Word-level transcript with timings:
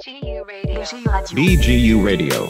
BGU 0.00 0.44
Radio. 0.48 0.80
BGU 1.36 1.96
Radio. 2.08 2.40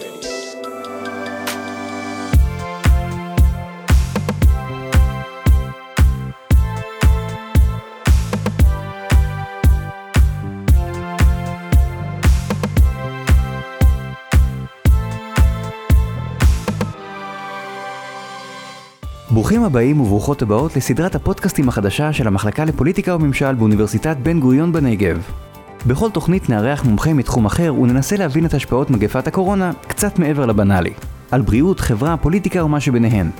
ברוכים 19.30 19.64
הבאים 19.64 20.00
וברוכות 20.00 20.42
הבאות 20.42 20.76
לסדרת 20.76 21.14
הפודקאסטים 21.14 21.68
החדשה 21.68 22.12
של 22.12 22.26
המחלקה 22.26 22.64
לפוליטיקה 22.64 23.14
וממשל 23.14 23.54
באוניברסיטת 23.54 24.16
בן 24.16 24.40
גוריון 24.40 24.72
בנגב. 24.72 25.49
בכל 25.86 26.10
תוכנית 26.10 26.50
נארח 26.50 26.84
מומחה 26.84 27.12
מתחום 27.12 27.46
אחר 27.46 27.74
וננסה 27.74 28.16
להבין 28.16 28.46
את 28.46 28.54
השפעות 28.54 28.90
מגפת 28.90 29.26
הקורונה 29.26 29.70
קצת 29.86 30.18
מעבר 30.18 30.46
לבנאלי. 30.46 30.92
על 31.30 31.42
בריאות, 31.42 31.80
חברה, 31.80 32.16
פוליטיקה 32.16 32.64
ומה 32.64 32.80
שביניהן. 32.80 33.30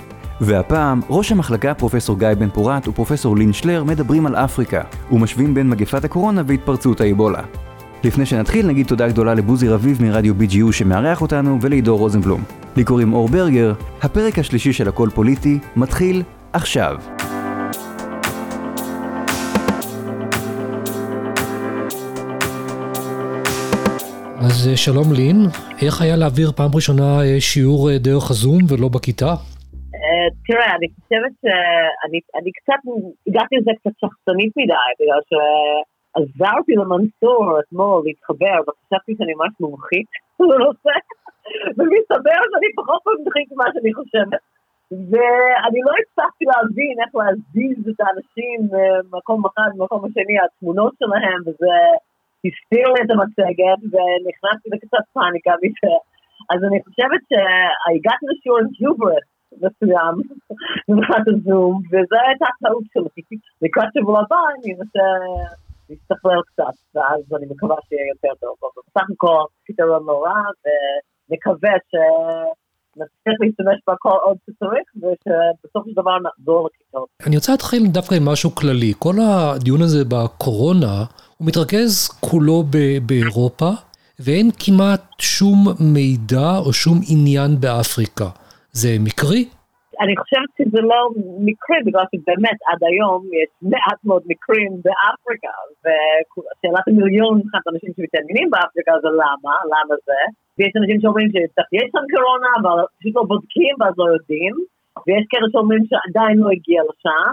והפעם, 0.41 1.01
ראש 1.11 1.33
המחלקה 1.33 1.75
פרופסור 1.75 2.19
גיא 2.19 2.29
בן 2.39 2.51
פורת 2.51 2.89
ופרופסור 2.89 3.37
לין 3.37 3.53
שלר 3.53 3.85
מדברים 3.85 4.27
על 4.27 4.37
אפריקה, 4.37 4.80
ומשווים 5.13 5.55
בין 5.55 5.71
מגפת 5.71 6.05
הקורונה 6.05 6.43
והתפרצות 6.47 7.01
האיבולה. 7.01 7.43
לפני 8.05 8.27
שנתחיל 8.27 8.66
נגיד 8.66 8.87
תודה 8.87 9.09
גדולה 9.09 9.35
לבוזי 9.35 9.69
רביב 9.69 10.02
מרדיו 10.02 10.35
BGU 10.35 10.73
שמארח 10.73 11.23
אותנו 11.23 11.59
ולעידו 11.61 11.97
רוזנבלום. 11.97 12.43
לי 12.77 12.85
קוראים 12.85 13.13
אור 13.13 13.29
ברגר, 13.29 13.73
הפרק 14.02 14.38
השלישי 14.38 14.73
של 14.73 14.88
הכל 14.88 15.09
פוליטי 15.15 15.59
מתחיל 15.77 16.23
עכשיו. 16.52 16.97
אז 24.51 24.69
אה, 24.69 24.77
שלום 24.87 25.09
לין, 25.19 25.39
איך 25.85 25.95
היה 26.03 26.17
להעביר 26.21 26.49
פעם 26.59 26.73
ראשונה 26.79 27.11
אה, 27.24 27.41
שיעור 27.51 27.80
אה, 27.88 27.99
דרך 28.09 28.24
הזום 28.30 28.61
ולא 28.69 28.88
בכיתה? 28.95 29.33
אה, 29.99 30.29
תראה, 30.47 30.71
אני 30.77 30.88
חושבת 30.95 31.35
שאני 31.43 32.51
קצת, 32.59 32.80
הגעתי 33.27 33.55
לזה 33.59 33.73
קצת 33.79 33.95
שחצנית 34.01 34.52
מדי, 34.61 34.91
בגלל 35.01 35.23
שעזרתי 35.30 36.73
למנסור 36.80 37.43
אתמול 37.61 37.99
להתחבר, 38.07 38.59
וחשבתי 38.65 39.13
שאני 39.19 39.35
ממש 39.39 39.52
מומחית 39.65 40.11
בנושא, 40.51 40.96
ומסתבר 41.77 42.41
שאני 42.51 42.71
פחות 42.79 43.02
מומחית 43.07 43.49
ממה 43.52 43.69
שאני 43.74 43.93
חושבת. 43.99 44.43
ואני 45.11 45.80
לא 45.87 45.93
הצלחתי 46.01 46.45
להבין 46.51 46.95
איך 47.02 47.13
להזיז 47.21 47.79
את 47.91 47.99
האנשים 48.02 48.59
ממקום 48.73 49.41
אחד 49.49 49.69
למקום 49.74 50.01
השני, 50.05 50.37
התמונות 50.45 50.95
שלהם, 51.01 51.41
וזה 51.46 51.74
הסתיר 52.46 52.87
לי 52.95 53.01
את 53.05 53.10
המצגת, 53.15 53.80
ונכנסתי 53.93 54.69
לקצת 54.74 55.05
פאניקה 55.15 55.55
מזה. 55.63 55.96
אז 56.52 56.59
אני 56.69 56.79
חושבת 56.85 57.23
שהגעתי 57.30 58.24
לשיעור 58.30 58.60
ג'וברס 58.80 59.27
מסוים, 59.63 60.15
מבחינת 60.88 61.27
הזום, 61.29 61.74
וזו 61.91 62.16
הייתה 62.27 62.46
טעות 62.65 62.85
שלי. 62.93 63.23
לקראת 63.63 63.88
שבוע 63.95 64.19
הבא 64.21 64.41
אני 64.55 64.69
אנסה 64.75 65.06
להסתכלל 65.88 66.41
קצת, 66.49 66.77
ואז 66.94 67.22
אני 67.37 67.47
מקווה 67.53 67.77
שיהיה 67.88 68.06
יותר 68.15 68.34
טוב. 68.41 68.55
אבל 68.62 68.83
בסך 68.87 69.06
הכל 69.15 69.43
פתרון 69.66 70.03
לא 70.06 70.25
רע, 70.25 70.43
ונקווה 70.62 71.75
ש... 71.91 71.94
נצליח 72.97 73.37
להשתמש 73.41 73.78
בהכל 73.87 74.19
עוד 74.25 74.37
שצריך, 74.47 74.87
ושבסוף 74.97 75.87
של 75.87 75.93
דבר 75.93 76.16
נחזור 76.19 76.69
לכיתות. 76.69 77.09
אני 77.27 77.37
רוצה 77.37 77.53
להתחיל 77.53 77.83
דווקא 77.87 78.15
עם 78.15 78.25
משהו 78.28 78.50
כללי. 78.50 78.93
כל 78.99 79.15
הדיון 79.22 79.81
הזה 79.83 80.05
בקורונה, 80.12 80.94
הוא 81.38 81.49
מתרכז 81.49 82.09
כולו 82.21 82.62
ב- 82.62 82.99
באירופה, 83.06 83.71
ואין 84.25 84.50
כמעט 84.65 85.05
שום 85.21 85.59
מידע 85.94 86.50
או 86.66 86.72
שום 86.72 86.97
עניין 87.12 87.50
באפריקה. 87.61 88.28
זה 88.72 88.91
מקרי? 89.06 89.43
אני 90.03 90.15
חושבת 90.21 90.51
שזה 90.59 90.81
לא 90.93 91.01
מקרי, 91.49 91.78
בגלל 91.87 92.07
שבאמת 92.12 92.59
עד 92.69 92.81
היום 92.89 93.21
יש 93.41 93.51
מעט 93.72 93.99
מאוד 94.09 94.22
מקרים 94.33 94.71
באפריקה, 94.84 95.55
ושאלת 95.83 96.84
המיליון 96.89 97.33
מבחינת 97.39 97.65
אנשים 97.72 97.91
שמתעניינים 97.97 98.49
באפריקה 98.53 98.93
זה 99.03 99.11
למה, 99.22 99.55
למה 99.72 99.95
זה, 100.07 100.21
ויש 100.60 100.72
אנשים 100.81 101.00
שאומרים 101.00 101.28
שיש 101.32 101.88
שם 101.94 102.04
קורונה, 102.15 102.50
אבל 102.60 102.76
פשוט 102.98 103.15
לא 103.16 103.22
בודקים 103.31 103.75
ואז 103.78 103.94
לא 103.98 104.06
יודעים, 104.15 104.54
ויש 105.04 105.25
כאלה 105.31 105.47
שאומרים 105.53 105.82
שעדיין 105.91 106.37
לא 106.43 106.48
הגיע 106.56 106.81
לשם, 106.88 107.32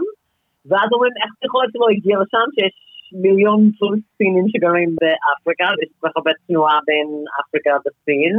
ואז 0.68 0.88
אומרים 0.94 1.14
איך 1.22 1.32
זה 1.38 1.44
יכול 1.48 1.60
להיות 1.62 1.74
שלא 1.74 1.88
הגיע 1.96 2.16
לשם, 2.24 2.48
שיש 2.56 2.78
מיליון 3.26 3.62
פלסטינים 3.80 4.46
שגרים 4.52 4.92
באפריקה, 5.00 5.68
ויש 5.76 5.90
כל 6.00 6.08
כך 6.08 6.14
הרבה 6.18 6.32
תנועה 6.48 6.80
בין 6.88 7.08
אפריקה 7.40 7.74
וסין. 7.84 8.34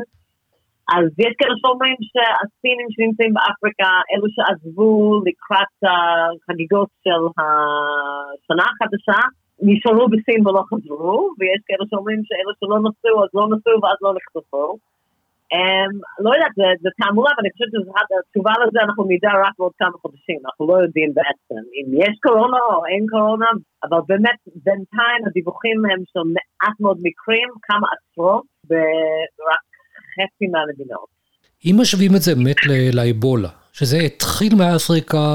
אז 0.96 1.06
יש 1.24 1.32
כאלה 1.38 1.54
שאומרים 1.60 1.96
שהסינים 2.10 2.88
שנמצאים 2.94 3.32
באפריקה, 3.36 3.90
אלו 4.10 4.26
שעזבו 4.34 4.90
לקראת 5.26 5.74
החגיגות 5.88 6.90
של 7.04 7.22
השנה 7.38 8.66
החדשה, 8.72 9.20
נשארו 9.62 10.08
בסין 10.12 10.46
ולא 10.46 10.62
חזרו, 10.70 11.30
ויש 11.38 11.60
כאלה 11.66 11.84
שאומרים 11.90 12.20
שאלו 12.28 12.52
שלא 12.60 12.78
נסעו 12.78 13.24
אז 13.24 13.30
לא 13.34 13.44
נסעו 13.52 13.82
ואז 13.82 13.98
לא 14.02 14.14
נחשפו. 14.16 14.78
Um, 15.54 15.92
לא 16.24 16.30
יודעת, 16.34 16.54
זה, 16.56 16.62
זה 16.82 16.88
תעמולה, 17.00 17.30
ואני 17.36 17.50
חושבת 17.52 17.70
שהתשובה 17.72 18.52
לזה 18.62 18.78
אנחנו 18.86 19.04
נדע 19.12 19.32
רק 19.44 19.54
בעוד 19.58 19.72
כמה 19.78 19.96
חודשים, 20.02 20.38
אנחנו 20.46 20.62
לא 20.70 20.76
יודעים 20.82 21.10
בעצם 21.18 21.62
אם 21.76 21.86
יש 22.02 22.14
קורונה 22.26 22.60
או 22.70 22.86
אין 22.86 23.04
קורונה, 23.14 23.50
אבל 23.84 24.00
באמת 24.08 24.40
בינתיים 24.64 25.20
הדיווחים 25.26 25.78
הם 25.90 26.00
של 26.12 26.24
מעט 26.34 26.76
מאוד 26.80 26.98
מקרים, 27.02 27.48
כמה 27.62 27.86
עשרות, 27.94 28.44
ורק 28.70 29.62
חצי 30.14 30.46
מהמדינות. 30.52 31.08
אם 31.66 31.76
משווים 31.80 32.12
את 32.16 32.22
זה 32.22 32.34
באמת 32.34 32.60
לאבולה, 32.98 33.48
שזה 33.72 33.96
התחיל 33.96 34.52
מאפריקה 34.58 35.28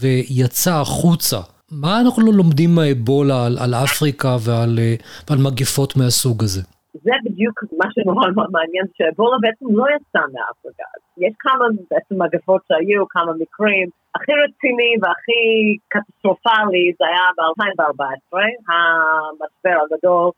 ויצא 0.00 0.74
החוצה, 0.80 1.40
מה 1.72 2.00
אנחנו 2.00 2.22
לא 2.26 2.32
לומדים 2.32 2.70
מהאבולה 2.74 3.46
על, 3.46 3.54
על 3.62 3.74
אפריקה 3.84 4.36
ועל, 4.46 4.78
ועל 5.26 5.38
מגפות 5.46 5.96
מהסוג 5.96 6.42
הזה? 6.42 6.62
זה 7.04 7.14
בדיוק 7.24 7.64
מה 7.80 7.88
שנורא 7.92 8.26
מאוד 8.36 8.50
מעניין, 8.50 8.84
שאבולה 8.96 9.36
בעצם 9.40 9.66
לא 9.78 9.86
יצא 9.96 10.22
מאפריקה. 10.32 10.88
יש 11.18 11.34
כמה 11.38 11.64
בעצם 11.90 12.22
מגפות 12.22 12.62
שהיו, 12.68 13.08
כמה 13.08 13.32
מקרים. 13.42 13.88
הכי 14.14 14.32
רציני 14.42 14.92
והכי 15.02 15.42
קטסטרופלי 15.88 16.86
זה 16.98 17.04
היה 17.10 17.26
ב-2014, 17.36 18.36
המשבר 18.68 19.78
הגדול 19.82 20.30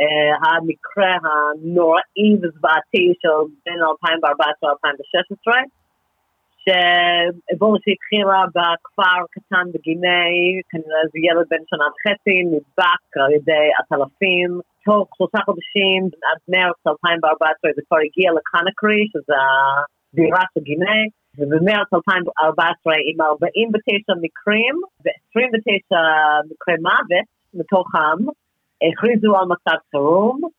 Uh, 0.00 0.34
המקרה 0.46 1.14
הנוראי 1.24 2.30
וזוועתי 2.42 3.06
של 3.20 3.38
בין 3.64 3.78
2014 3.90 4.70
ל-2016, 4.70 5.48
שאבולה 6.68 7.78
שהתחילה 7.84 8.40
בכפר 8.56 9.20
קטן 9.34 9.66
בגיני, 9.74 10.32
כנראה 10.70 11.02
זה 11.12 11.18
ילד 11.28 11.46
בן 11.50 11.64
שנה 11.70 11.86
וחצי, 11.92 12.36
נדבק 12.52 13.02
על 13.22 13.32
ידי 13.38 13.66
עטלפים, 13.78 14.50
תוך 14.84 15.06
שלושה 15.16 15.40
חודשים, 15.46 16.00
עד 16.28 16.40
מרץ 16.52 16.80
2014 16.86 17.70
זה 17.76 17.82
כבר 17.86 18.00
הגיע 18.06 18.28
לקנקרי, 18.38 19.02
שזה 19.12 19.36
הבירה 20.12 20.44
של 20.52 20.62
גיני, 20.68 21.02
ובמרץ 21.38 21.90
2014 21.94 22.94
עם 23.08 23.18
49 23.20 24.12
מקרים 24.24 24.74
ו-29 25.04 25.92
מקרי 26.50 26.76
מוות 26.86 27.26
מתוכם, 27.58 28.18
הכריזו 28.86 29.30
על 29.38 29.46
מצב 29.54 29.78
חירום. 29.90 30.57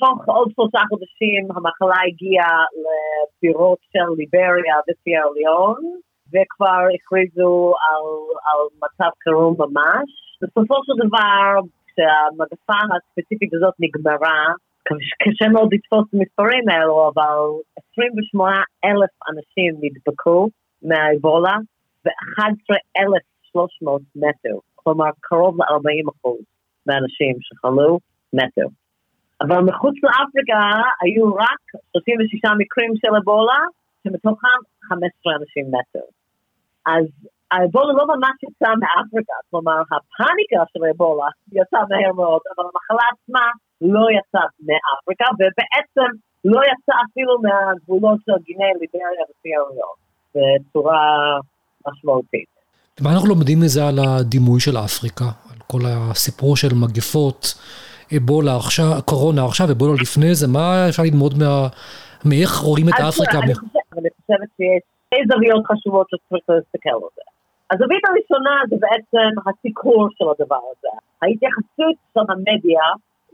תוך 0.00 0.18
עוד 0.26 0.48
שלושה 0.54 0.80
חודשים 0.90 1.42
המחלה 1.54 1.98
הגיעה 2.08 2.56
לבירות 2.82 3.78
של 3.92 4.08
ליבריה 4.18 4.76
וסייר 4.84 5.26
ליאון, 5.36 5.80
וכבר 6.32 6.82
הכריזו 6.94 7.74
על, 7.86 8.04
על 8.48 8.60
מצב 8.82 9.10
חירום 9.22 9.54
ממש. 9.58 10.08
בסופו 10.42 10.76
של 10.86 10.96
דבר, 11.04 11.44
כשהמגפה 11.88 12.80
הספציפית 12.96 13.54
הזאת 13.54 13.74
נגמרה, 13.80 14.42
קשה 15.22 15.48
מאוד 15.52 15.68
לתפוס 15.74 16.04
את 16.08 16.14
המספרים 16.14 16.64
האלו, 16.68 17.08
אבל 17.08 17.38
28 17.92 18.62
אלף 18.84 19.12
אנשים 19.30 19.70
נדבקו 19.82 20.48
מהאבולה 20.82 21.56
ו-11,300 22.04 23.90
מתו, 24.16 24.60
כלומר 24.74 25.10
קרוב 25.20 25.56
ל-40 25.60 26.10
אחוז. 26.12 26.40
מהאנשים 26.86 27.36
שחלו 27.40 27.98
מתו. 28.32 28.79
אבל 29.42 29.60
מחוץ 29.70 29.94
לאפריקה 30.02 30.62
היו 31.02 31.34
רק 31.34 31.62
36 31.92 32.50
מקרים 32.58 32.92
של 33.00 33.12
אבולה, 33.22 33.60
שמתוכם 34.02 34.58
15 34.88 35.32
אנשים 35.38 35.64
מתו. 35.74 36.04
אז 36.86 37.06
האבולה 37.50 37.92
לא 37.98 38.04
ממש 38.14 38.36
יצא 38.46 38.70
מאפריקה, 38.82 39.36
כלומר 39.50 39.78
הפאניקה 39.92 40.60
של 40.72 40.80
האבולה 40.84 41.28
יצאה 41.52 41.84
מהר 41.90 42.12
מאוד, 42.12 42.42
אבל 42.52 42.64
המחלה 42.70 43.04
עצמה 43.12 43.46
לא 43.94 44.04
יצאה 44.18 44.46
מאפריקה, 44.68 45.26
ובעצם 45.38 46.10
לא 46.44 46.60
יצאה 46.70 46.96
אפילו 47.10 47.32
מהגבולות 47.44 48.18
של 48.26 48.32
גיני 48.46 48.72
ליבריה 48.80 49.24
וסיאריון, 49.28 49.96
בצורה 50.34 51.00
משמעותית. 51.86 52.48
מה 53.00 53.12
אנחנו 53.12 53.28
לומדים 53.28 53.58
מזה 53.60 53.80
על 53.88 53.98
הדימוי 53.98 54.60
של 54.60 54.76
אפריקה? 54.76 55.24
כל 55.66 55.80
הסיפור 55.86 56.56
של 56.56 56.74
מגפות 56.74 57.54
אבולה 58.16 58.56
עכשיו, 58.56 58.86
קורונה 59.04 59.44
עכשיו, 59.44 59.66
אבולה 59.72 59.94
לפני 60.02 60.34
זה, 60.34 60.46
מה 60.48 60.88
אפשר 60.88 61.02
ללמוד 61.02 61.32
מה... 61.38 61.68
מאיך 62.24 62.52
רואים 62.68 62.88
את 62.88 62.98
אפריקה? 63.08 63.38
אני 63.98 64.10
חושבת 64.16 64.50
שיש 64.56 64.82
שתי 65.06 65.20
זוויות 65.30 65.64
חשובות 65.70 66.06
שצריך 66.10 66.44
להסתכל 66.48 66.96
על 67.04 67.12
זה. 67.16 67.24
הזווית 67.70 68.04
הראשונה 68.08 68.54
זה 68.70 68.76
בעצם 68.84 69.30
הסיקור 69.46 70.08
של 70.16 70.26
הדבר 70.32 70.62
הזה. 70.70 70.92
ההתייחסות 71.22 71.96
של 72.12 72.24
המדיה 72.32 72.86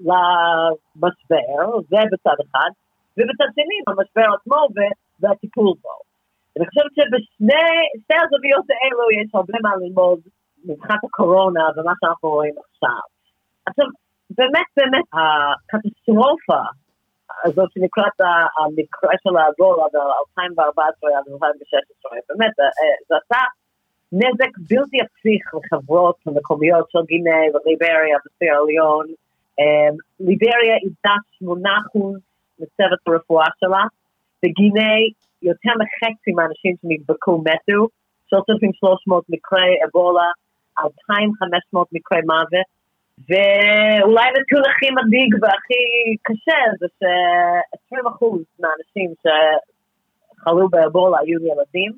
למשבר, 0.08 1.58
זה 1.90 2.00
בצד 2.12 2.38
אחד, 2.44 2.70
ובצד 3.16 3.50
שני, 3.56 3.78
המשבר 3.86 4.28
עצמו 4.36 4.60
והטיפול 5.20 5.72
בו. 5.82 5.94
אני 6.56 6.64
חושבת 6.68 6.92
שבשתי 6.96 8.16
הזוויות 8.22 8.66
האלו 8.74 9.04
יש 9.20 9.28
הרבה 9.34 9.58
מה 9.62 9.72
ללמוד 9.80 10.20
מבחינת 10.64 11.04
הקורונה 11.04 11.64
ומה 11.76 11.92
שאנחנו 12.00 12.28
רואים 12.28 12.54
עכשיו. 12.64 13.04
עכשיו, 13.66 13.86
באמת 14.30 14.66
באמת 14.76 15.04
הקטסטרופה 15.12 16.60
הזאת 17.44 17.72
שנקראת 17.72 18.18
המקרה 18.58 19.12
של 19.22 19.36
האגורה 19.36 19.86
ב-2014 19.92 21.08
עד 21.16 21.24
2016, 21.32 22.10
באמת, 22.28 22.52
זה 23.08 23.14
עשה 23.24 23.42
נזק 24.12 24.52
בלתי 24.68 25.00
הפסיך 25.00 25.54
לחברות 25.54 26.16
המקומיות 26.26 26.90
של 26.90 26.98
גינאה 27.06 27.42
וליבריה 27.54 28.16
וסייר 28.26 28.62
ליון. 28.62 29.06
ליבריה 30.20 30.76
איבדה 30.84 31.16
8% 31.44 31.98
מצוות 32.58 32.98
הרפואה 33.06 33.46
שלה, 33.60 33.84
בגינאה 34.42 34.98
יותר 35.42 35.70
מחצי 35.80 36.30
מהאנשים 36.36 36.74
שנדבקו 36.82 37.38
מתו, 37.38 37.88
3,300 38.26 39.24
מקרי 39.28 39.70
אבולה, 39.88 40.30
2,500 40.78 41.88
מקרי 41.92 42.20
מוות, 42.26 42.68
ואולי 43.18 44.26
הנתון 44.28 44.62
הכי 44.70 44.88
מדאיג 44.90 45.30
והכי 45.42 45.84
קשה 46.22 46.60
זה 46.80 46.86
ש-20% 46.98 48.26
מהאנשים 48.60 49.14
שחלו 49.22 50.68
באבולה 50.68 51.18
היו 51.20 51.40
ילדים, 51.40 51.92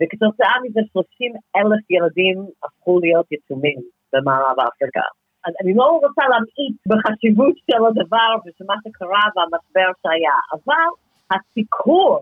וכתוצאה 0.00 0.54
מזה 0.62 0.80
30 0.92 1.32
אלף 1.56 1.90
ילדים 1.90 2.46
הפכו 2.64 2.98
להיות 3.00 3.32
יתומים 3.32 3.78
במערב 4.12 4.56
אפריקה. 4.60 5.06
אני 5.62 5.74
לא 5.74 5.84
רוצה 5.84 6.22
להמעיט 6.30 6.76
בחשיבות 6.86 7.54
של 7.70 7.82
הדבר 7.88 8.32
ושמה 8.46 8.74
שקרה 8.84 9.24
והמשבר 9.36 9.90
שהיה, 10.02 10.38
אבל 10.52 10.88
הסיקור 11.30 12.20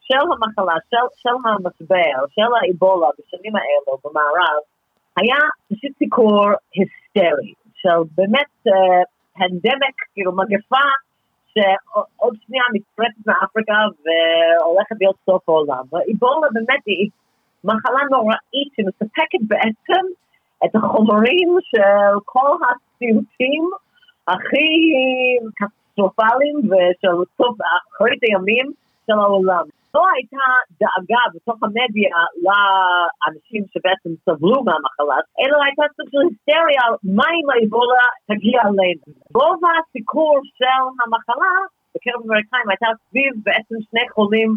של 0.00 0.26
המחלה, 0.32 0.74
של, 0.90 1.06
של 1.16 1.36
המשבר, 1.44 2.18
של 2.34 2.50
האיבולה 2.60 3.08
בשנים 3.18 3.56
האלו 3.56 3.98
במערב, 4.04 4.60
היה 5.16 5.36
פשוט 5.68 5.98
סיקור 5.98 6.46
היסטרי, 6.74 7.52
של 7.86 8.00
באמת 8.16 8.74
פנדמיק, 9.34 9.96
uh, 10.02 10.06
כאילו 10.14 10.32
מגפה 10.32 10.86
שעוד 11.52 12.34
שנייה 12.46 12.62
מצטרפת 12.74 13.26
מאפריקה 13.26 13.78
והולכת 14.04 14.96
להיות 15.00 15.16
סוף 15.26 15.48
העולם. 15.48 15.84
ואיבולה 15.92 16.48
באמת 16.52 16.82
היא 16.86 17.10
מחלה 17.64 18.02
נוראית 18.10 18.68
שמספקת 18.76 19.40
בעצם 19.40 20.04
את 20.64 20.76
החומרים 20.76 21.48
של 21.62 22.18
כל 22.24 22.50
הסיוטים 22.64 23.64
הכי 24.28 24.68
קטסטרופליים 25.54 26.56
ושל 26.58 27.16
סוף 27.36 27.56
אחרית 27.76 28.18
הימים 28.22 28.72
של 29.06 29.18
העולם. 29.18 29.64
לא 29.96 30.04
הייתה 30.14 30.46
דאגה 30.80 31.24
בתוך 31.34 31.58
המדיה 31.62 32.16
לאנשים 32.44 33.62
שבעצם 33.72 34.10
סבלו 34.26 34.58
מהמחלה, 34.66 35.18
אלא 35.40 35.56
הייתה 35.64 35.84
סוג 35.96 36.08
של 36.12 36.22
היסטריה 36.26 36.84
מה 37.16 37.28
אם 37.36 37.46
האיבולה 37.50 38.06
תגיע 38.30 38.60
אלינו. 38.68 39.08
רוב 39.38 39.60
הסיקור 39.70 40.34
של 40.58 40.82
המחלה 41.00 41.54
בקרב 41.92 42.18
אמריקאים 42.26 42.68
הייתה 42.70 42.88
סביב 43.04 43.32
בעצם 43.46 43.76
שני 43.88 44.06
חולים 44.14 44.50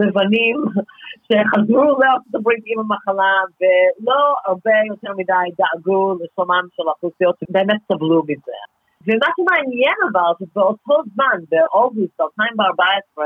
לבנים 0.00 0.56
שחזרו 1.26 1.84
לארצות 2.00 2.34
הברית 2.34 2.64
עם 2.70 2.78
המחלה 2.80 3.34
ולא 3.58 4.20
הרבה 4.46 4.76
יותר 4.90 5.12
מדי 5.20 5.46
דאגו 5.58 6.14
לשלומם 6.20 6.64
של 6.74 6.84
האוכלוסיות 6.88 7.36
שבאמת 7.40 7.80
סבלו 7.88 8.22
מזה. 8.28 8.58
ומה 9.06 9.28
שמעניין 9.36 9.98
אבל 10.08 10.30
שבאותו 10.38 10.96
זמן, 11.14 11.38
באוגוסט 11.50 12.20
2014, 12.20 13.24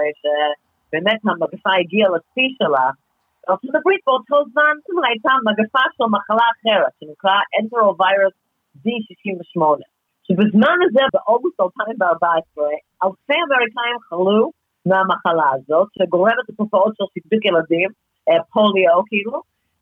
שבאמת 0.88 1.20
המגפה 1.24 1.70
הגיעה 1.80 2.08
לשיא 2.14 2.50
שלה, 2.58 2.86
ארצות 3.50 3.74
הברית 3.74 4.00
באותו 4.06 4.38
זמן 4.52 4.74
הייתה 5.08 5.32
מגפה 5.46 5.84
של 5.96 6.04
מחלה 6.16 6.46
אחרת 6.54 6.92
שנקרא 7.00 7.36
אנטרוווירוס 7.60 8.36
D68 8.84 9.62
שבזמן 10.26 10.78
הזה 10.84 11.04
באוגוסט 11.12 11.60
2014 11.60 12.64
אלפי 13.04 13.38
אמריקאים 13.46 13.98
חלו 14.08 14.50
מהמחלה 14.86 15.50
הזאת, 15.54 15.88
שגורמת 15.96 16.48
לתופעות 16.48 16.92
של 16.96 17.04
שיתוק 17.12 17.44
ילדים, 17.44 17.88
אה, 18.28 18.42
פוליו 18.52 19.00
כאילו, 19.10 19.36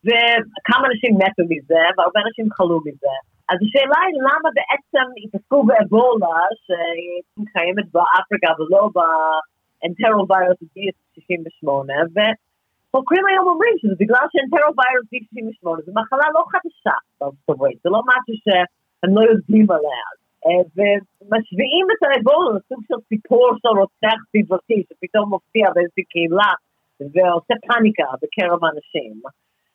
וכמה 0.06 0.84
אנשים 0.88 1.12
מתו 1.22 1.44
מזה, 1.50 1.82
והרבה 1.96 2.18
אנשים 2.26 2.46
חלו 2.56 2.78
מזה. 2.86 3.16
אז 3.50 3.58
השאלה 3.64 4.00
היא 4.06 4.20
למה 4.28 4.48
בעצם 4.58 5.06
התעסקו 5.22 5.58
באבולה, 5.68 6.38
שקיימת 6.64 7.86
באפריקה 7.94 8.50
ולא 8.58 8.82
באנטרוווירוס 9.86 10.58
D68, 10.74 11.68
וחוקרים 12.14 13.24
היום 13.26 13.46
אומרים 13.48 13.74
שזה 13.78 13.94
בגלל 13.98 14.26
שאנטרוווירוס 14.32 15.06
D68 15.12 15.84
זו 15.86 15.92
מחלה 16.00 16.26
לא 16.34 16.42
חדשה 16.52 16.96
בארצות 17.20 17.48
הברית, 17.48 17.78
זה 17.84 17.90
לא 17.90 18.00
משהו 18.10 18.34
שהם 18.44 19.12
לא 19.16 19.22
יודעים 19.30 19.70
עליה. 19.70 20.06
אה, 20.46 20.62
ומשווים 20.76 21.86
את 21.92 22.02
האבולה 22.06 22.50
לסוג 22.56 22.80
של 22.88 23.00
סיפור 23.08 23.50
של 23.62 23.74
רוצח 23.82 24.18
סביבתי 24.28 24.82
שפתאום 24.88 25.28
מופיע 25.28 25.66
באיזושהי 25.74 26.04
קהילה 26.04 26.52
ועושה 27.00 27.54
פאניקה 27.66 28.08
בקרב 28.22 28.58
האנשים. 28.64 29.14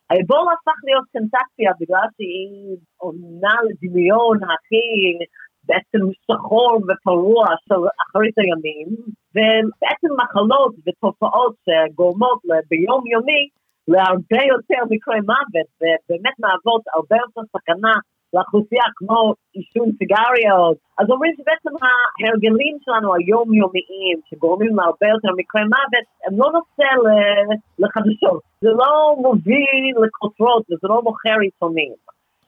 האבולה 0.09 0.51
הפך 0.53 0.79
להיות 0.87 1.05
סנסציה 1.13 1.71
בגלל 1.79 2.07
שהיא 2.17 2.77
עונה 2.97 3.55
לדמיון 3.67 4.37
הכי 4.43 4.87
בעצם 5.71 6.01
שחור 6.25 6.73
ופרוע 6.87 7.45
של 7.67 7.81
אחרית 8.03 8.37
הימים, 8.37 8.87
ובעצם 9.35 10.11
מחלות 10.21 10.73
ותופעות 10.85 11.53
שגורמות 11.65 12.39
ביום 12.69 13.01
יומי 13.13 13.43
להרבה 13.87 14.41
יותר 14.53 14.81
מקרי 14.89 15.21
מוות, 15.31 15.69
ובאמת 15.79 16.35
מהוות 16.39 16.83
הרבה 16.95 17.15
יותר 17.23 17.41
סכנה 17.53 17.95
לאוכלוסייה 18.33 18.87
כמו 18.95 19.33
עישון 19.53 19.87
סיגריות. 19.97 20.77
אז 20.99 21.05
אומרים 21.09 21.33
שבעצם 21.37 21.73
ההרגלים 21.81 22.75
שלנו 22.83 23.13
היומיומיים 23.15 24.17
שגורמים 24.27 24.75
להרבה 24.75 25.07
יותר 25.15 25.31
מקרי 25.37 25.63
מוות 25.63 26.05
הם 26.25 26.33
לא 26.41 26.47
נושא 26.57 26.89
לחדשות. 27.79 28.41
זה 28.61 28.69
לא 28.81 29.15
מוביל 29.25 29.93
לכותרות 30.03 30.63
וזה 30.69 30.87
לא 30.93 31.01
מוכר 31.07 31.37
עיתונים. 31.41 31.93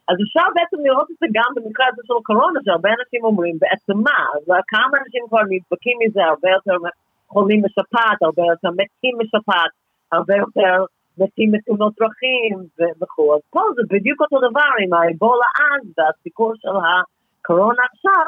אז 0.10 0.18
אפשר 0.26 0.46
בעצם 0.56 0.78
לראות 0.86 1.12
את 1.12 1.18
זה 1.20 1.28
גם 1.38 1.50
במקרה 1.56 1.86
הזה 1.90 2.02
של 2.08 2.14
הקורונה, 2.22 2.60
שהרבה 2.66 2.90
אנשים 3.00 3.22
אומרים 3.24 3.56
בעצם 3.64 3.98
מה, 4.08 4.20
כמה 4.68 4.94
אנשים 5.02 5.24
כבר 5.30 5.44
נדבקים 5.50 5.98
מזה, 6.02 6.22
הרבה 6.32 6.50
יותר 6.58 6.78
חולים 7.28 7.62
בשפעת, 7.62 8.20
הרבה 8.22 8.44
יותר 8.52 8.70
מתים 8.80 9.16
בשפעת, 9.20 9.72
הרבה 10.12 10.36
יותר 10.36 10.76
מתים 11.18 11.52
מתאונות 11.52 11.94
דרכים 12.00 12.54
וכו'. 13.02 13.36
אז 13.36 13.42
פה 13.50 13.62
זה 13.76 13.82
בדיוק 13.90 14.22
אותו 14.22 14.38
דבר 14.50 14.70
עם 14.84 14.94
האבולה 14.94 15.52
אז 15.64 15.84
והסיפור 15.98 16.54
של 16.62 16.76
הקורונה 16.86 17.84
עכשיו, 17.94 18.26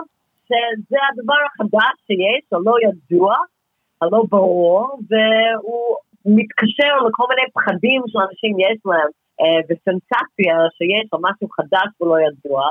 שזה 0.48 0.98
הדבר 1.10 1.41
החדש 1.48 1.96
שיש, 2.08 2.46
הלא 2.53 2.75
ידוע, 2.86 3.36
הלא 4.01 4.24
ברור, 4.29 5.00
והוא 5.10 5.96
מתקשר 6.25 6.94
לכל 7.08 7.25
מיני 7.29 7.48
פחדים 7.53 8.01
שאנשים 8.08 8.60
יש 8.60 8.79
להם, 8.86 9.10
וסנסציה 9.68 10.56
שיש 10.77 11.08
או 11.13 11.18
משהו 11.27 11.48
חדש 11.58 11.89
ולא 12.01 12.15
ידוע. 12.25 12.62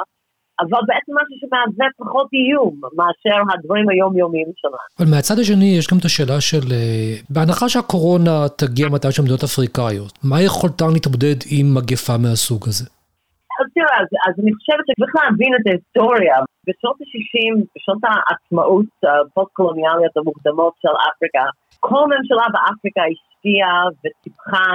אבל 0.60 0.82
בעצם 0.88 1.12
משהו 1.20 1.36
שמהווה 1.40 1.86
פחות 1.98 2.28
איום 2.32 2.74
מאשר 2.98 3.38
הדברים 3.52 3.88
היומיומיים 3.88 4.50
שלנו. 4.56 4.88
אבל 4.98 5.08
מהצד 5.10 5.38
השני 5.40 5.70
יש 5.78 5.86
גם 5.90 5.98
את 5.98 6.04
השאלה 6.04 6.40
של, 6.40 6.66
אה, 6.72 7.14
בהנחה 7.30 7.68
שהקורונה 7.68 8.36
תגיע 8.58 8.86
מתי 8.88 9.12
של 9.12 9.22
מדינות 9.22 9.42
אפריקאיות, 9.42 10.12
מה 10.30 10.38
יכולתן 10.42 10.90
להתמודד 10.94 11.38
עם 11.56 11.66
מגפה 11.76 12.16
מהסוג 12.22 12.62
הזה? 12.70 12.86
אז 13.60 13.66
תראה, 13.74 13.96
אז, 14.02 14.08
אז 14.26 14.34
אני 14.42 14.52
חושבת 14.58 14.84
שצריך 14.88 15.12
להבין 15.18 15.52
את 15.56 15.64
ההיסטוריה. 15.68 16.36
בשנות 16.66 16.96
ה-60, 17.00 17.54
בשנות 17.74 18.02
העצמאות 18.08 18.92
הפוסט-קולוניאליות 19.10 20.14
המוקדמות 20.16 20.74
של 20.82 20.94
אפריקה, 21.08 21.44
כל 21.80 22.04
ממשלה 22.12 22.46
באפריקה 22.54 23.02
השקיעה 23.10 23.78
וטיפחה 24.00 24.68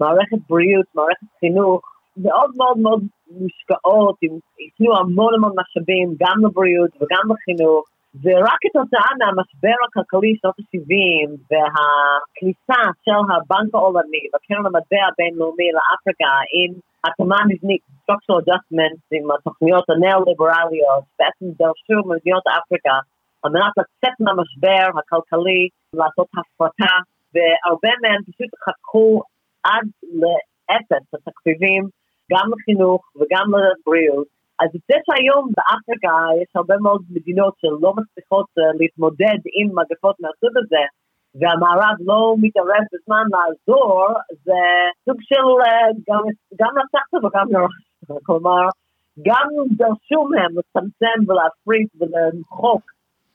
מערכת 0.00 0.38
בריאות, 0.48 0.86
מערכת 0.94 1.26
חינוך, 1.40 1.80
מאוד 2.16 2.50
מאוד 2.56 2.78
מאוד 2.78 3.02
מושקעות, 3.30 4.16
ייתנו 4.22 4.96
המון 4.98 5.34
המון 5.34 5.52
משאבים 5.60 6.08
גם 6.22 6.36
לבריאות 6.44 6.90
וגם 6.96 7.24
לחינוך, 7.32 7.84
ורק 8.22 8.58
כתוצאה 8.64 9.10
מהמשבר 9.18 9.78
הכלכלי 9.84 10.32
שנות 10.40 10.54
ה-70 10.58 11.28
והכניסה 11.48 12.82
של 13.04 13.20
הבנק 13.32 13.74
העולמי 13.74 14.22
והקרן 14.30 14.66
המטבע 14.66 15.04
הבינלאומי 15.08 15.68
לאפריקה 15.76 16.32
עם 16.56 16.70
התאמה 17.04 17.40
מבנית, 17.48 17.82
structural 18.02 18.38
adjustment 18.42 18.98
עם 19.16 19.24
התוכניות 19.30 19.84
הנאו-ליברליות, 19.90 21.04
בעצם 21.18 21.46
דרשו 21.58 21.98
ממדינות 22.06 22.44
אפריקה 22.58 22.96
על 23.42 23.50
מנת 23.52 23.74
לצאת 23.78 24.16
מהמשבר 24.20 24.84
הכלכלי, 24.98 25.68
לעשות 25.94 26.28
הפרטה, 26.38 26.94
והרבה 27.34 27.92
מהם 28.02 28.20
פשוט 28.28 28.50
חתכו 28.64 29.22
עד 29.70 29.86
לאפס 30.20 31.06
התקציבים, 31.14 31.82
גם 32.32 32.46
לחינוך 32.52 33.02
וגם 33.16 33.46
לבריאות. 33.54 34.28
אז 34.62 34.70
זה 34.88 34.96
שהיום 35.06 35.44
באפריקה 35.56 36.16
יש 36.42 36.50
הרבה 36.54 36.76
מאוד 36.84 37.02
מדינות 37.10 37.54
שלא 37.60 37.92
מצליחות 37.98 38.46
uh, 38.58 38.76
להתמודד 38.80 39.40
עם 39.58 39.68
מגפות 39.78 40.16
מהסוג 40.20 40.54
הזה, 40.62 40.84
והמערב 41.38 41.96
לא 42.00 42.34
מתערב 42.42 42.84
בזמן 42.92 43.26
לעזור, 43.34 44.06
זה 44.44 44.60
סוג 45.04 45.18
של 45.28 45.46
uh, 45.66 45.94
גם, 46.60 46.72
לסחטה 46.78 47.16
וגם 47.26 47.46
לרשת. 47.50 48.24
כלומר, 48.26 48.64
גם 49.26 49.48
דרשו 49.78 50.20
מהם 50.30 50.52
לצמצם 50.58 51.18
ולהפריט 51.26 51.90
ולמחוק 51.98 52.82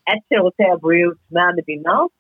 את 0.10 0.22
שירותי 0.30 0.68
הבריאות 0.74 1.18
מהמדינות, 1.32 2.12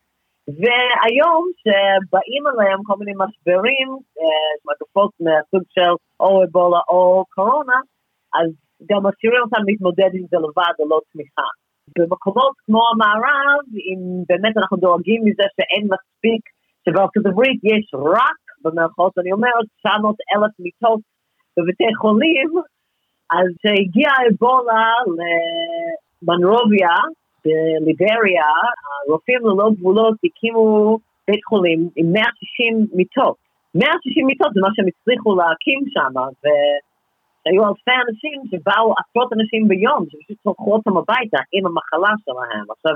והיום 0.47 1.43
שבאים 1.61 2.43
עליהם 2.47 2.79
כל 2.83 2.95
מיני 2.99 3.11
משברים, 3.23 3.87
uh, 4.17 4.55
מגפות 4.67 5.11
מהסוג 5.19 5.63
של 5.69 5.93
או 6.19 6.43
אבולה 6.43 6.79
או 6.89 7.25
קורונה, 7.35 7.79
אז 8.39 8.49
גם 8.89 8.99
משאירים 9.07 9.41
אותם 9.41 9.63
להתמודד 9.67 10.11
עם 10.13 10.25
זה 10.31 10.37
לבד 10.37 10.73
ללא 10.79 10.99
תמיכה. 11.11 11.47
במקומות 11.97 12.53
כמו 12.65 12.81
המערב, 12.89 13.63
אם 13.87 13.99
באמת 14.29 14.57
אנחנו 14.57 14.77
דואגים 14.77 15.21
מזה 15.25 15.43
שאין 15.55 15.83
מספיק, 15.93 16.41
שבארצות 16.85 17.25
הברית 17.25 17.59
יש 17.63 17.85
רק, 17.93 18.39
במרכאות 18.63 19.17
אני 19.17 19.31
אומרת, 19.31 19.65
900 19.79 20.15
אלף 20.35 20.53
מיטות 20.59 21.01
בבתי 21.57 21.95
חולים, 22.01 22.49
אז 23.31 23.47
כשהגיעה 23.59 24.15
אבולה 24.29 24.87
למנרוביה, 25.17 26.95
בליבריה, 27.45 28.45
הרופאים 29.07 29.39
ללא 29.47 29.69
גבולות 29.77 30.17
הקימו 30.23 30.97
בית 31.27 31.43
חולים 31.49 31.89
עם 31.95 32.13
160 32.13 32.87
מיטות. 32.93 33.35
160 33.75 34.25
מיטות 34.25 34.53
זה 34.53 34.59
מה 34.61 34.69
שהם 34.75 34.85
הצליחו 34.87 35.35
להקים 35.35 35.79
שם, 35.93 36.13
ו... 36.17 36.45
היו 37.45 37.61
אלפי 37.69 37.97
אנשים 38.07 38.37
שבאו 38.51 38.93
עשרות 38.99 39.33
אנשים 39.33 39.67
ביום, 39.67 40.05
שפשוט 40.09 40.37
צורכו 40.43 40.73
אותם 40.73 40.97
הביתה 40.97 41.39
עם 41.53 41.63
המחלה 41.67 42.13
שלהם. 42.25 42.65
עכשיו, 42.75 42.95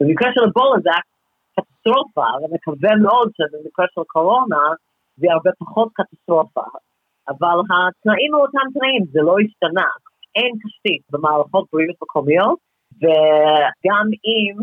במקרה 0.00 0.28
של 0.34 0.40
אבולה 0.48 0.80
זה 0.82 0.90
היה 0.92 1.02
קטסטרופה, 1.56 2.26
ומקווה 2.40 2.92
מאוד 3.04 3.28
שבמקרה 3.36 3.86
של 3.94 4.00
קורונה 4.06 4.62
זה 5.16 5.26
הרבה 5.32 5.50
פחות 5.58 5.88
קטסטרופה. 5.92 6.66
אבל 7.28 7.58
התנאים 7.70 8.34
הם 8.34 8.40
אותם 8.40 8.66
תנאים, 8.74 9.04
זה 9.12 9.20
לא 9.22 9.34
השתנה. 9.44 9.88
אין 10.34 10.52
תשתית 10.62 11.02
במערכות 11.12 11.66
בריאות 11.72 11.96
מקומיות, 12.02 12.58
וגם 12.96 14.06
אם 14.28 14.56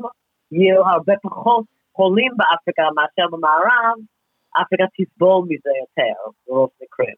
יהיו 0.52 0.82
הרבה 0.94 1.14
פחות 1.24 1.66
חולים 1.96 2.32
באפריקה 2.38 2.84
מאשר 2.96 3.28
במערב, 3.32 3.96
אפריקה 4.62 4.84
תסבול 4.98 5.44
מזה 5.50 5.70
יותר, 5.82 6.32
ברוב 6.48 6.70
מקרים. 6.82 7.16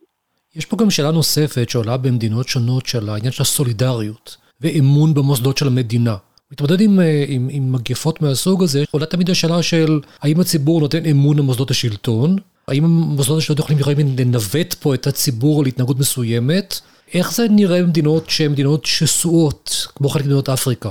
יש 0.55 0.65
פה 0.65 0.77
גם 0.77 0.89
שאלה 0.89 1.11
נוספת 1.11 1.69
שעולה 1.69 1.97
במדינות 1.97 2.47
שונות 2.47 2.85
של 2.85 3.09
העניין 3.09 3.31
של 3.31 3.41
הסולידריות 3.41 4.37
ואמון 4.61 5.13
במוסדות 5.13 5.57
של 5.57 5.67
המדינה. 5.67 6.15
מתמודד 6.51 6.81
עם, 6.81 6.99
אה, 6.99 7.25
עם, 7.27 7.47
עם 7.51 7.71
מגפות 7.71 8.21
מהסוג 8.21 8.63
הזה, 8.63 8.83
עולה 8.91 9.05
תמיד 9.05 9.29
השאלה 9.29 9.63
של 9.63 9.99
האם 10.21 10.39
הציבור 10.39 10.81
נותן 10.81 11.05
אמון 11.05 11.37
למוסדות 11.37 11.71
השלטון, 11.71 12.35
האם 12.67 12.83
מוסדות 12.85 13.37
השלטון 13.37 13.65
יכולים, 13.79 14.07
לנווט 14.19 14.73
פה 14.73 14.93
את 14.93 15.07
הציבור 15.07 15.63
להתנהגות 15.63 15.99
מסוימת, 15.99 16.81
איך 17.15 17.27
זה 17.31 17.43
נראה 17.59 17.79
במדינות 17.83 18.23
שהן 18.29 18.51
מדינות 18.51 18.85
שסועות, 18.85 19.63
כמו 19.95 20.07
חלק 20.09 20.23
ממדינות 20.23 20.49
אפריקה? 20.49 20.89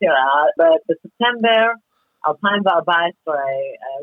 תראה, 0.00 0.40
בספטמבר 0.88 1.64
2014 2.28 3.34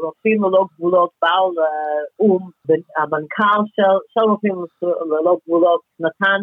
רופאים 0.04 0.44
ללא 0.44 0.66
גבולות 0.76 1.12
באו 1.22 1.52
לאו"ם, 1.58 2.50
המנכ"ל 2.98 3.62
של, 3.76 3.96
של 4.14 4.30
רופאים 4.30 4.56
ללא 5.12 5.38
גבולות 5.46 5.82
נתן 6.00 6.42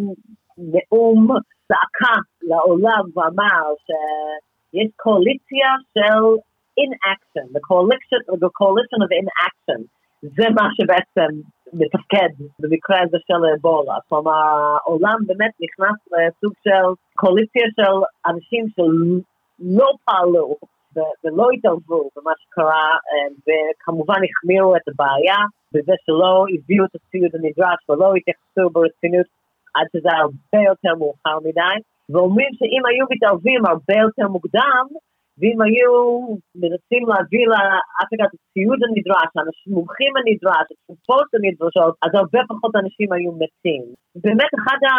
נאום 0.58 1.28
זעקה 1.68 2.16
לעולם 2.42 3.04
ואמר 3.14 3.64
שיש 3.86 4.90
קואליציה 4.96 5.70
של 5.94 6.24
the 7.54 7.60
coalition, 7.70 8.20
the 8.44 8.50
coalition 8.60 9.00
of 9.04 9.10
inaction, 9.20 9.80
זה 10.22 10.46
מה 10.56 10.68
שבעצם 10.76 11.30
מתפקד 11.72 12.32
במקרה 12.58 12.98
הזה 13.02 13.18
של 13.26 13.42
אבולה. 13.56 13.94
כלומר, 14.08 14.32
העולם 14.32 15.16
באמת 15.26 15.52
נכנס 15.60 15.98
לסוג 16.12 16.52
של 16.64 16.86
קואליציה 17.16 17.66
של 17.76 17.94
אנשים 18.30 18.64
שלא 18.74 19.88
פעלו 20.04 20.56
ולא 21.24 21.46
התערבו 21.54 22.10
במה 22.16 22.32
שקרה, 22.38 22.88
אה, 23.10 23.28
וכמובן 23.46 24.20
החמירו 24.30 24.76
את 24.76 24.88
הבעיה 24.88 25.40
בזה 25.74 25.92
שלא 26.06 26.44
הביאו 26.54 26.84
את 26.84 26.94
הציוד 26.94 27.30
הנדרש 27.34 27.80
ולא 27.88 28.14
התייחסו 28.14 28.70
ברצינות 28.72 29.26
עד 29.74 29.86
שזה 29.92 30.08
הרבה 30.22 30.60
יותר 30.70 30.92
מאוחר 30.98 31.38
מדי, 31.44 31.76
ואומרים 32.10 32.50
שאם 32.58 32.82
היו 32.88 33.04
מתערבים 33.10 33.66
הרבה 33.66 33.96
יותר 34.06 34.28
מוקדם, 34.28 34.84
ואם 35.40 35.58
היו 35.66 35.94
מנסים 36.62 37.02
להביא 37.10 37.44
לאפריקה 37.52 38.24
את 38.26 38.34
הציוד 38.36 38.80
הנדרש, 38.86 39.30
המומחים 39.36 40.12
הנדרש, 40.18 40.66
התקופות 40.72 41.28
הנדרשות, 41.34 41.94
אז 42.04 42.10
הרבה 42.20 42.40
פחות 42.50 42.72
אנשים 42.80 43.08
היו 43.12 43.32
מתים. 43.42 43.82
באמת 44.24 44.52
אחד 44.58 44.80
ה... 44.88 44.92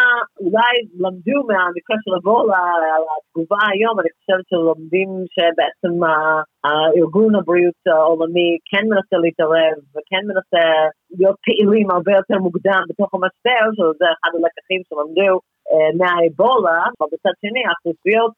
אולי 0.45 0.73
למדו 1.03 1.37
מהמקרה 1.49 1.97
של 2.03 2.13
אבולה 2.19 2.65
על 2.95 3.03
התגובה 3.11 3.61
היום, 3.71 3.95
אני 3.99 4.09
חושבת 4.17 4.45
שלומדים 4.49 5.09
שבעצם 5.35 5.93
הארגון 6.65 7.35
הבריאות 7.35 7.81
העולמי 7.87 8.49
כן 8.69 8.83
מנסה 8.91 9.17
להתערב 9.23 9.75
וכן 9.93 10.23
מנסה 10.29 10.63
להיות 11.17 11.37
פעילים 11.45 11.87
הרבה 11.91 12.11
יותר 12.19 12.37
מוקדם 12.47 12.81
בתוך 12.89 13.09
המשבר, 13.15 13.63
שזה 13.77 14.05
אחד 14.13 14.31
הלקחים 14.35 14.81
שלמדו 14.87 15.33
אה, 15.71 15.91
מהאבולה, 15.99 16.81
אבל 16.95 17.07
בצד 17.11 17.35
שני 17.43 17.61
האוכלוסיות 17.67 18.33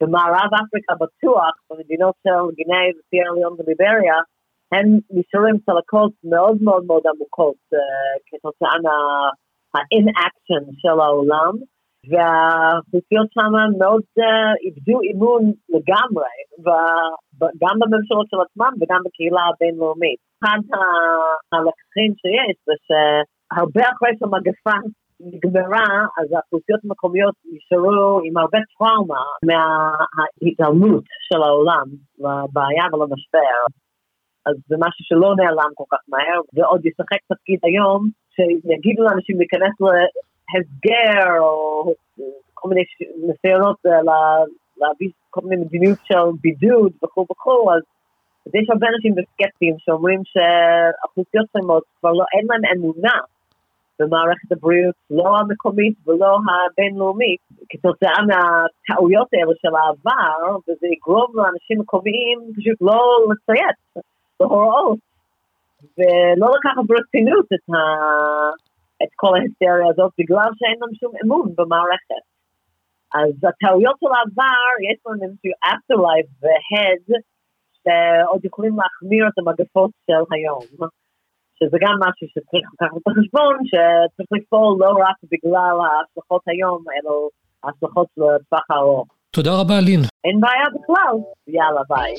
במערב 0.00 0.50
אפריקה 0.60 0.94
בטוח, 1.04 1.52
במדינות 1.70 2.14
של 2.24 2.54
גינאי 2.56 2.88
וסייר 2.96 3.30
ליון 3.32 3.52
וליבריה, 3.58 4.18
הם 4.72 4.86
נשארים 5.10 5.56
צלקות 5.66 6.12
מאוד 6.24 6.56
מאוד 6.62 6.84
מאוד 6.86 7.02
עמוקות 7.12 7.60
uh, 7.74 7.78
כתוצאה 8.26 8.76
מה-in-action 9.74 10.64
של 10.82 11.00
העולם, 11.00 11.52
והאוכלוסיות 12.10 13.28
שם 13.34 13.52
מאוד 13.78 14.02
uh, 14.20 14.24
איבדו 14.64 15.00
אימון 15.00 15.42
לגמרי, 15.74 16.36
גם 17.62 17.74
בממשלות 17.80 18.26
של 18.30 18.40
עצמם 18.46 18.72
וגם 18.80 19.00
בקהילה 19.04 19.44
הבינלאומית. 19.50 20.20
אחד 20.38 20.60
הלקחים 21.52 22.10
שיש 22.20 22.56
זה 22.66 22.76
שהרבה 22.86 23.84
אחרי 23.92 24.12
שהמגפה 24.18 24.78
נגמרה, 25.20 26.06
אז 26.18 26.26
האוכלוסיות 26.32 26.80
המקומיות 26.84 27.34
נשארו 27.52 28.20
עם 28.24 28.36
הרבה 28.36 28.58
טראומה 28.78 29.22
מההתעלמות 29.48 31.04
של 31.28 31.42
העולם 31.42 31.86
לבעיה 32.18 32.84
ולמשבר. 32.92 33.58
אז 34.46 34.54
זה 34.68 34.76
משהו 34.78 35.04
שלא 35.08 35.34
נעלם 35.36 35.70
כל 35.74 35.84
כך 35.90 35.98
מהר, 36.08 36.40
ועוד 36.54 36.86
ישחק 36.86 37.20
תפקיד 37.32 37.58
היום, 37.62 38.08
שיגידו 38.34 39.02
לאנשים 39.02 39.38
להיכנס 39.38 39.74
להסגר, 39.80 41.40
או 41.40 41.92
כל 42.54 42.68
מיני 42.68 42.82
ניסיונות 43.26 43.76
אה, 43.86 44.02
להביא 44.80 45.10
כל 45.30 45.40
מיני 45.44 45.64
מדיניות 45.64 45.98
של 46.04 46.24
בידוד 46.42 46.92
וכו' 47.02 47.26
וכו', 47.32 47.72
אז 47.72 47.82
אז 48.46 48.54
יש 48.54 48.70
הרבה 48.70 48.86
אנשים 48.94 49.14
סקפטיים 49.32 49.74
שאומרים 49.78 50.20
שאוכלוסיות 50.24 51.46
שלמות 51.52 51.82
כבר 52.00 52.12
לא, 52.12 52.24
אין 52.34 52.46
להם 52.50 52.62
אמונה 52.76 53.16
במערכת 54.00 54.52
הבריאות, 54.52 54.94
לא 55.10 55.38
המקומית 55.38 55.94
ולא 56.06 56.38
הבינלאומית, 56.48 57.40
כתוצאה 57.70 58.20
מהטעויות 58.28 59.28
האלה 59.32 59.54
של 59.62 59.74
העבר, 59.76 60.56
וזה 60.56 60.86
יגרום 60.86 61.30
לאנשים 61.34 61.80
מקומיים 61.80 62.38
פשוט 62.56 62.78
לא 62.80 63.00
לציית 63.30 63.78
בהוראות, 64.40 64.98
ולא 65.98 66.48
לקחת 66.56 66.84
ברצינות 66.86 67.46
את, 67.54 67.64
ה... 67.74 67.78
את 69.02 69.12
כל 69.16 69.32
ההיסטריה 69.36 69.88
הזאת, 69.90 70.12
בגלל 70.18 70.50
שאין 70.58 70.78
לנו 70.82 70.94
שום 71.00 71.12
אמון 71.24 71.48
במערכת. 71.56 72.24
אז 73.14 73.32
הטעויות 73.48 73.96
של 74.00 74.12
העבר, 74.16 74.68
יש 74.90 74.98
לנו 75.06 75.22
איזשהו 75.24 75.52
afterlife 75.72 76.30
והד, 76.40 77.06
שעוד 77.82 78.44
יכולים 78.44 78.76
להחמיר 78.80 79.28
את 79.28 79.38
המגפות 79.38 79.90
של 80.06 80.22
היום. 80.34 80.88
שזה 81.58 81.76
גם 81.84 81.94
משהו 82.04 82.26
שצריך 82.32 82.64
לקחת 82.72 83.00
בחשבון, 83.06 83.54
שצריך 83.70 84.28
לפעול 84.32 84.76
לא 84.80 84.90
רק 85.06 85.16
בגלל 85.32 85.76
ההשלכות 85.84 86.42
היום, 86.46 86.84
אלא 86.94 87.12
ההשלכות 87.64 88.08
לטווח 88.16 88.66
הארוך. 88.70 89.06
תודה 89.30 89.50
רבה, 89.60 89.80
לין. 89.80 90.00
אין 90.24 90.40
בעיה 90.40 90.66
בכלל. 90.74 91.16
יאללה, 91.48 91.82
ביי. 91.88 92.14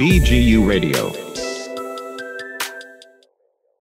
BGU 0.00 0.60
Radio. 0.72 1.55